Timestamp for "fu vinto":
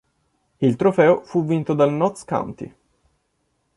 1.23-1.75